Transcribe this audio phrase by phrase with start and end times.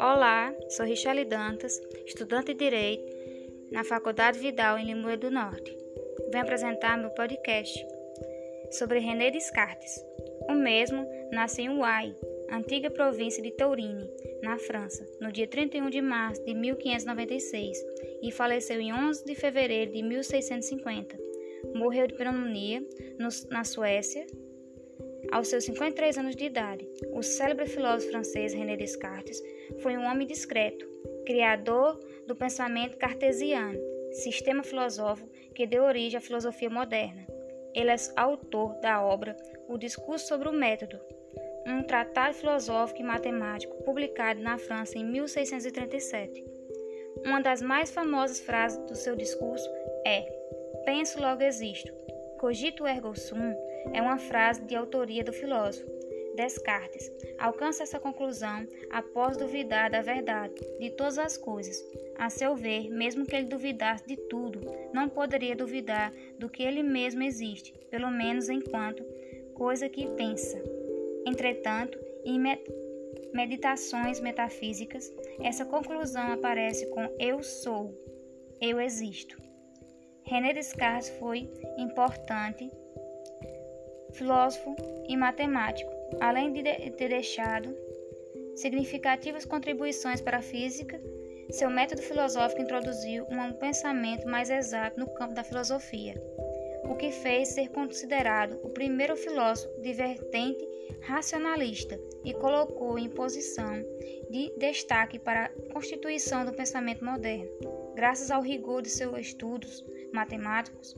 [0.00, 3.16] Olá, sou Richelle Dantas, estudante de Direito
[3.70, 5.78] na Faculdade Vidal em Limoeiro do Norte.
[6.32, 7.86] Venho apresentar meu podcast
[8.72, 10.04] sobre René Descartes.
[10.48, 12.16] O mesmo nasceu em Uai,
[12.50, 14.10] antiga província de Tourine,
[14.42, 17.78] na França, no dia 31 de março de 1596
[18.22, 21.16] e faleceu em 11 de fevereiro de 1650.
[21.74, 22.82] Morreu de pneumonia
[23.50, 24.26] na Suécia
[25.30, 26.88] aos seus 53 anos de idade.
[27.12, 29.42] O célebre filósofo francês René Descartes
[29.80, 30.88] foi um homem discreto,
[31.26, 33.78] criador do pensamento cartesiano,
[34.12, 37.26] sistema filosófico que deu origem à filosofia moderna.
[37.74, 39.36] Ele é autor da obra
[39.68, 40.98] O Discurso sobre o Método,
[41.66, 46.44] um tratado filosófico e matemático publicado na França em 1637.
[47.24, 49.68] Uma das mais famosas frases do seu discurso
[50.06, 50.22] é:
[50.84, 51.92] Penso, logo existo.
[52.38, 53.52] Cogito ergo sum
[53.92, 55.90] é uma frase de autoria do filósofo.
[56.36, 61.84] Descartes alcança essa conclusão após duvidar da verdade de todas as coisas.
[62.16, 64.60] A seu ver, mesmo que ele duvidasse de tudo,
[64.92, 69.04] não poderia duvidar do que ele mesmo existe, pelo menos enquanto
[69.54, 70.62] coisa que pensa.
[71.26, 72.40] Entretanto, em
[73.34, 77.92] meditações metafísicas, essa conclusão aparece com eu sou,
[78.60, 79.47] eu existo.
[80.28, 82.70] René Descartes foi importante
[84.12, 84.76] filósofo
[85.08, 85.90] e matemático,
[86.20, 87.74] além de ter deixado
[88.54, 91.00] significativas contribuições para a física,
[91.48, 96.14] seu método filosófico introduziu um pensamento mais exato no campo da filosofia,
[96.84, 100.68] o que fez ser considerado o primeiro filósofo de vertente
[101.00, 103.82] racionalista e colocou em posição
[104.30, 107.48] de destaque para a constituição do pensamento moderno.
[107.94, 110.94] Graças ao rigor de seus estudos matemáticos,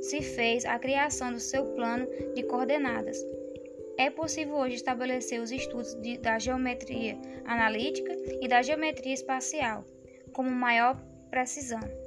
[0.00, 3.16] se fez a criação do seu plano de coordenadas.
[3.96, 9.84] É possível hoje estabelecer os estudos de, da geometria analítica e da geometria espacial
[10.32, 12.03] com maior precisão.